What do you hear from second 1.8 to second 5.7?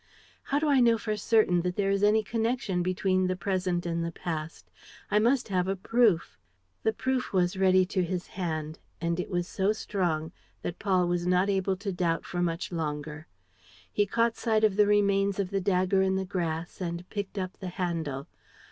is any connection between the present and the past? I must have